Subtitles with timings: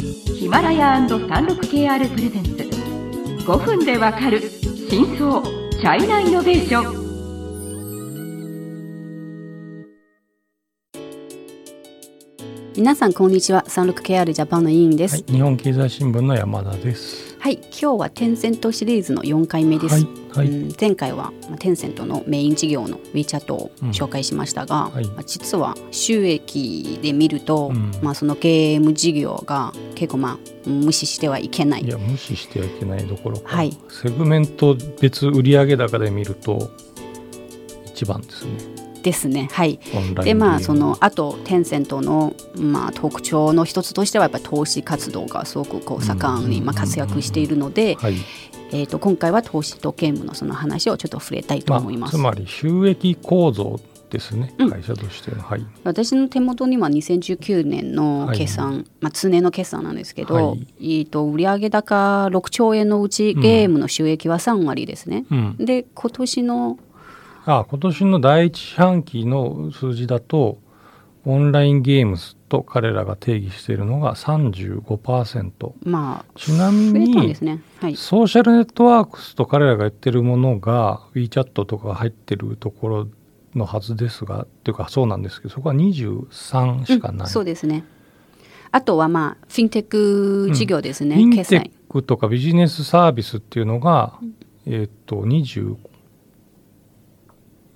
[0.00, 2.50] ヒマラヤ &36KR プレゼンツ。
[3.44, 4.40] 5分でわかる
[4.88, 7.07] 真相チャイナイノベーション。
[12.78, 13.64] 皆さんこんにちは。
[13.66, 17.36] 36KR ジャパンの委員です、はい、日本経済新聞の山田です。
[17.40, 19.94] はい、今日はテンセントシリーズの4回目です。
[19.96, 20.46] はいはい。
[20.46, 25.06] うん前回はまあテンセントのメイン事業の WeChat を紹介しましたが、うんはい。
[25.06, 27.90] まあ実は収益で見ると、うん。
[28.00, 31.82] まあそのゲーム事業が結構まあ無視してはいけない。
[31.82, 33.76] いや無視してはいけないどころか、はい。
[33.88, 36.70] セグメント別売上高で見ると
[37.86, 39.48] 一番ですねですね。
[39.52, 39.78] はい。
[40.22, 48.14] でまあそのあとテンセントのまあ特徴の一つとしてはやっぱり投資活動がすごくこう盛んにうんまあ活躍しているので、はい。
[48.70, 52.16] えーと今回は投資とゲームのその話をちょっと触れたいと思います。
[52.16, 53.80] つまり収益構造
[54.10, 54.70] ですね、うん。
[54.70, 55.42] 会社としての。
[55.42, 55.66] はい。
[55.84, 60.66] 私の手元には2019年の決算、まあ、通年の決算なんですけど、はい。
[60.80, 65.24] えーと売上高6兆円のうちゲームの収益は3割ですね。
[65.30, 65.56] うん。
[65.58, 66.78] で今年の
[67.50, 70.58] あ今年の第一四半期の数字だと
[71.24, 77.62] オンラインゲームズと彼らが定義しているのが35%まあちなみにね。
[77.80, 83.08] はい、ソーシャルネットワークスと彼らが言ってるものが WeChat とかが入ってるところ
[83.54, 87.82] のはずですがっていうかそうなんですけどそこは23しかうんない、そうですね。
[88.72, 91.16] あとはまあフィンテック事業ですね。
[91.16, 94.18] フィンテックとかビジネスサービスっていうのが、
[94.66, 95.76] えっ、と20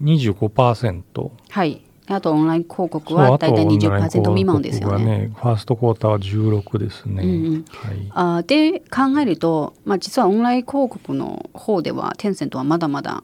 [0.02, 1.82] 25%はい。
[2.08, 5.04] あとオンライン広告は大体あとオンライン20%未満ですよね。
[5.04, 7.64] がねファーストクォーターは16ですね、うんうん。
[7.68, 8.10] はい。
[8.10, 13.22] あーで考えると、まあ、実はオンライン広告の方ではテンセントはまだまだ、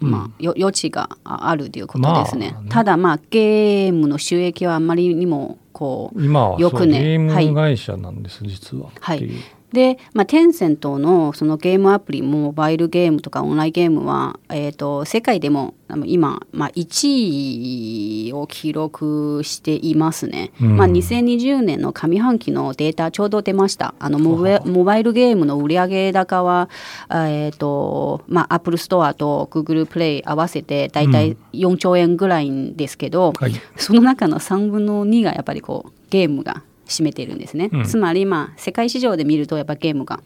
[0.00, 2.52] まあ、よ余地がああるということですね。
[2.52, 2.68] まあね。
[2.70, 7.02] ただまあゲームの収益はあまりにもこう今はよくね。
[7.02, 9.40] ゲーはいム会社なんです、実ははいっていう
[9.72, 15.74] で、まあ、テンセントのそのゲームアプリモバイルゲームとかオンラインゲームは、えー、と世界でも
[16.06, 20.76] 今、まあ、1位を記録していますね、うん。
[20.76, 23.94] まあ、2020年の上半期のデータちょうど出ました。
[23.98, 26.68] あのモバモバイルゲームの売上高は、
[27.08, 33.52] あえーとまあ、 Apple Store と Google Play 合わせて大体4兆円ぐらいですけど、はい。
[33.76, 37.84] その中の3分の2がやっぱりこうゲームが占めているんですね、うん。
[37.84, 40.22] つまりまあ世界市場で見るとやっぱゲームが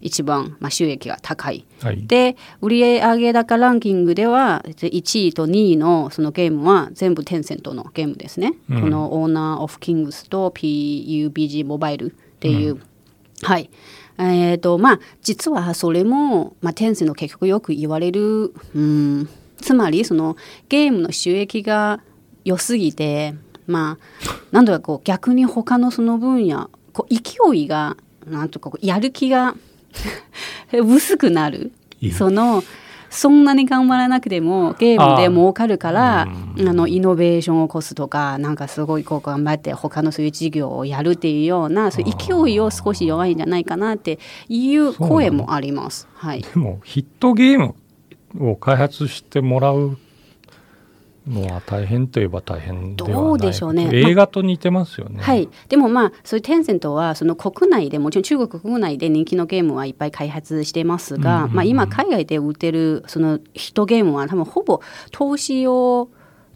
[0.00, 1.64] 一番まあ収益が高い。
[1.82, 2.06] はい。
[2.06, 8.80] で売上高ランキングでは1位と2位のそのゲームは全部テンセントのゲームですね、うん。
[8.80, 12.10] この Honor of Kings と PUBG モバイルっ
[12.40, 12.80] ていう、
[13.42, 13.70] はい。
[14.18, 20.36] えーとまあ、実はそれも、まあ、テンセント結局よく言われる、うん、つまりその
[20.68, 22.02] ゲームの収益が
[22.44, 23.34] 良すぎて
[23.70, 29.54] まあなんとかこう逆に他のその分野こう勢いがなんとかやる気が
[30.72, 31.72] 薄くなる。
[32.12, 32.62] その
[33.10, 36.26] そんなに頑張らなくてもゲームで儲かるからあ
[36.56, 46.08] のイノベーションを起こすとかなんかすごいこう頑張って他のそういう事業をやるっていうようなそういう勢いを少し弱いんじゃないかなっていう声もあります。
[46.14, 47.74] はい、でもヒットゲー
[48.38, 49.98] ムを開発してもらう
[51.28, 53.18] のは大変といえば大変ではない。
[53.18, 53.88] どうでしょうね。
[53.92, 55.22] 映画と似てますよね。
[55.22, 61.56] はい、でもまあそういうテンセントはその国内でもちろん中国国内で人気のゲームはいっぱい開発してますが、うんうんうん。
[61.56, 64.80] まあ、今海外で売ってるそのヒットゲームは多分ほぼ
[65.10, 66.08] 投資を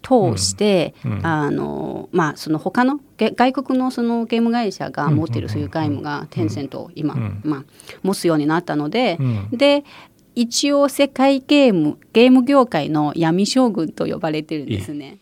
[0.03, 7.41] 通して、うんうんあのまあその他のげ外国のそのゲーム会社が持ってるそういうゲームがテンセントを今、うん。
[7.45, 7.65] まあ、
[8.03, 9.49] 持つようになったので、うん。
[9.53, 9.85] で
[10.35, 15.19] 一応世界ゲームゲーム業界の闇将軍と呼ばれてるんですね。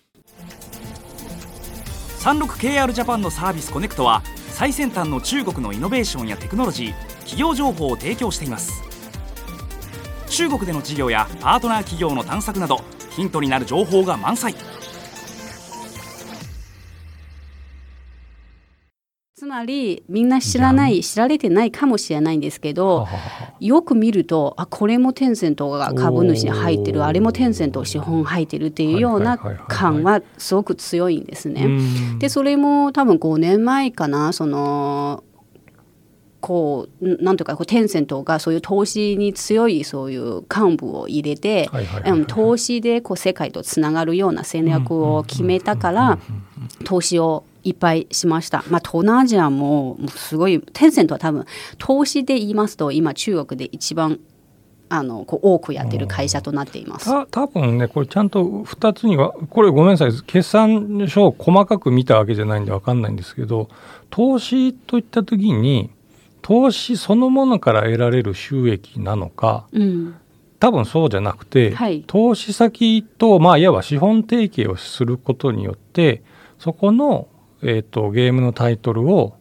[2.20, 8.82] 36KR ジャパンのサービスコネクトは最先端の中国のイノベーションやテクノロジー企業情報を提供しています。
[10.28, 12.80] 中国での事業やパートナー企業の探索など
[13.10, 14.54] ヒントになる情報が満載。
[19.36, 23.08] つまりみんな知らない知られてないかもしれないんですけはど
[23.62, 31.64] よく見るとあこれもテンセントが株主に入ってるあれもテンセント資本入ってるっていうような感はすごく強いんですね。
[31.66, 32.18] うん。
[32.18, 35.22] でそれも多分5年前かなその
[36.40, 41.70] こうなんとかこうテンセントがそういう投資に強いそういう幹部を入れて
[42.26, 46.18] 投資でこう世界とつながるような戦略を決めたから
[46.84, 48.64] 投資をいっぱいしました。
[48.68, 51.44] まあ、東南アジアもすごいテンセントは多分
[51.78, 54.20] 投資で言いますと今中国で一番
[54.88, 57.06] あのこう多くやってる会社となっています。
[57.06, 63.68] た多分ねこれちゃんと2つにはこれごめんなさい決算書を細かく見たわけじゃないんで分かんないんですけど
[64.10, 65.90] 投資といった時に
[66.42, 70.14] 投資そのものから得られる収益なのかうん、
[70.58, 76.22] 多分そうじゃなくて、はい投資先と、まあ、いわば資本提携をすることによって
[76.58, 77.26] そこの、
[77.62, 79.36] えー、とゲームのタイトルを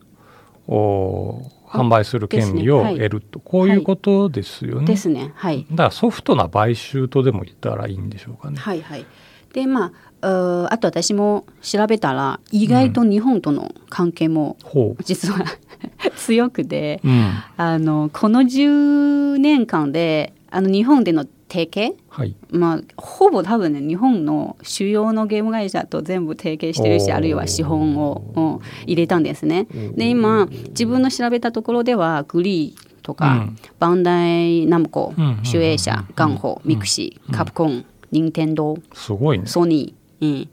[0.68, 4.86] お販売する権利をですねはい得ると、こういうことですよね。
[4.86, 5.32] ですね。
[5.36, 5.66] はい。
[5.72, 8.58] だからソフトな買収とでも言ったらいいんでしょうかね。
[8.58, 9.06] はいはい。
[9.54, 9.92] でま
[10.22, 15.46] ああと私も調べたら意外と日本との関係もほ実は
[16.16, 21.96] 強くて、う、うん、あのこの10年間であの日本での提携？
[22.10, 22.36] はい。
[22.50, 29.68] まあ、ほぼ多分ね日本の主要のゲーム会社と全部提携してるしあるいは資本を、うん入れたんですね。
[29.96, 33.56] で今自分の調べたところではグリーとか、うん。
[33.80, 35.46] バンダイナムコうんうんうんうん。
[35.46, 39.46] 集英社ガンホミクシーカプコン任天堂すごいね。
[39.46, 40.50] ソニー、うん、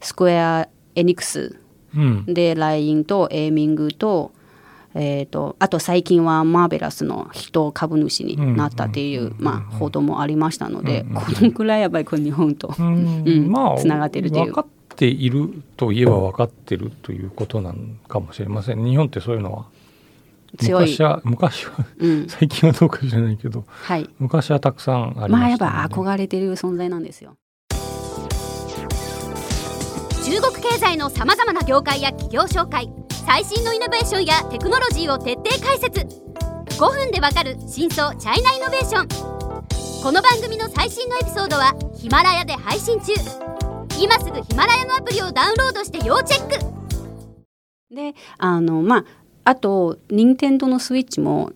[0.00, 1.58] スクエア・エニックス
[1.96, 2.24] うん。
[2.26, 4.32] で LINE とエーミングと,、
[4.94, 13.22] えー、とあと最近はマーベラスの人株主になったっていう、まあ、報道もありましたので、このくらいやっぱり日本と、うん。
[13.26, 14.44] う んまあつながってるという。
[14.46, 18.84] 分かっているといえば分かってるということなのかもしれません。
[18.84, 19.66] 日本ってそういうのは
[20.56, 20.80] 強い。
[20.82, 22.26] 昔は昔はうん。
[22.28, 24.08] 最近はどうか知らないけどはい。
[24.18, 27.36] 昔はたくさんありました、ね、まあやっぱ憧れてる存在なんですよ。
[30.24, 32.90] 中国経済のさまざまな業界や企業紹介
[33.28, 36.00] 最新のイノベーションやテクノロジーを徹底解説。
[36.00, 40.02] 5分でわかる真相チャイナイノベーション。
[40.02, 43.12] この番組の最新のエピソードはヒマラヤで配信中。
[44.00, 47.94] 今すぐヒマラヤのアプリをダウンロードして要チェック。
[47.94, 49.04] であのまあ
[49.44, 51.52] あと任天堂のスイッチも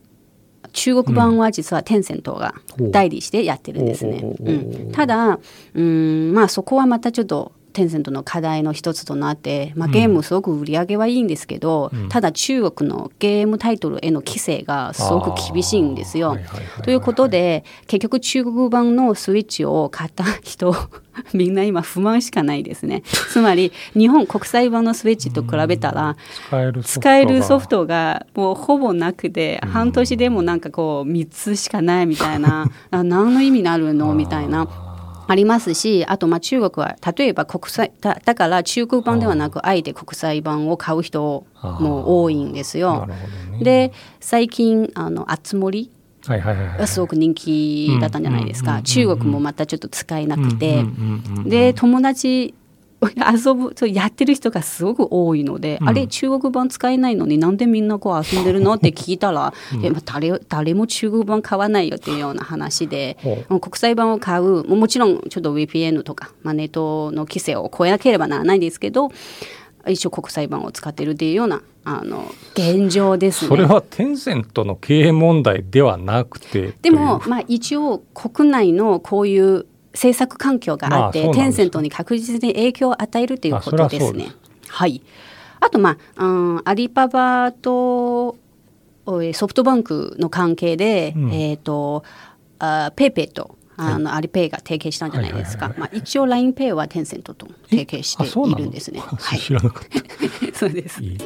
[0.74, 2.52] 中国版は実はテンセントが
[2.90, 4.20] 代理してやってるんですね。
[4.22, 4.52] う
[4.90, 4.92] ん。
[4.92, 5.38] ただ
[5.72, 12.08] うんまあそこはまたちょっとテンセントの課題の一つとなって、まあ、ゲームすごく売り上げはいいんですけど、うん。
[12.08, 16.36] ただ中国のゲームタイトルへの規制がすごく厳しいんですよ。
[16.82, 20.74] ということで結局中国版のスイッチを買った人
[21.34, 23.02] みんな今不満しかないですね。
[23.30, 26.16] つまり日本国際版のスイッチと比べたら、
[26.48, 27.42] 使えるソフトが。
[27.42, 34.14] ソフトがもうほぼなくて、半年でもなんかこう3つしかないみたいなあ何の意味になるの？
[34.14, 34.91] みたいな。
[35.26, 43.06] ありますしあとまあ中国は例えば国際だだから中国版ではなくあえて国際版を買う人も多いんですなよ。
[43.06, 43.14] ね。
[43.62, 45.90] で最近あのあつ森
[46.78, 48.82] がすごく人気だったんじゃないですか。
[48.82, 50.84] 中国もまたちょっと使えなくて。
[51.44, 52.54] で友達
[53.10, 55.88] 遊ぶそうやってる人がすごく多いので、うん。
[55.88, 63.60] あれ中国版使えないのになんでみんなこう遊んでるのって聞いたら、いやまあ誰誰も中国版買わないよっていうような話でほう。
[63.60, 69.10] 国際版を買うもちろんちょっと VPN とか、まあ、ネットの規制を超えなければならないんですけど
[69.86, 73.48] 一応国際版を使ってるっていうようなあの現状ですね。
[73.48, 84.32] それはテンセントの経営問題ではなくてでもまあ一応国内のこういう政策環境があって、テンセントに確実に影響を与えるということですね。
[84.68, 85.02] はい。
[85.60, 88.36] あとまあ、うん、アリババと
[89.06, 92.04] ソフトバンクの関係で、うんえっ、と
[92.58, 95.74] あペイペイとあの、アリペイが提携したんじゃないですか。
[95.76, 98.56] まあ一応 LINEPay はテンセントと提携していの？
[98.56, 99.00] るんですね。
[99.04, 99.38] はい。
[99.38, 99.88] 知らなかっ
[100.52, 101.02] た そうです。
[101.02, 101.18] いい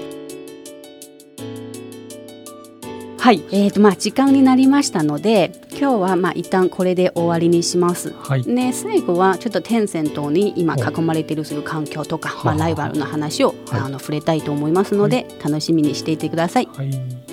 [3.18, 3.42] はい。
[3.50, 8.12] えっ、とまあ時間になりましたので、今日はまあ一旦これで終わりにします。
[8.20, 16.68] はいね、最後はちょっとテンセントに今囲まれているそういう環境とか、まあ、はあライバルの話を、はいあの触れたいと思いますので、楽しみにしていてください。
[16.72, 17.25] はい